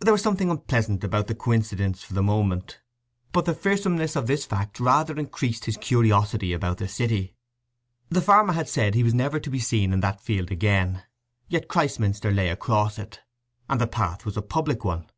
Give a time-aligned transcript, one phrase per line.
[0.00, 2.80] There was something unpleasant about the coincidence for the moment,
[3.32, 7.36] but the fearsomeness of this fact rather increased his curiosity about the city.
[8.08, 11.02] The farmer had said he was never to be seen in that field again;
[11.48, 13.20] yet Christminster lay across it,
[13.68, 15.10] and the path was a public one.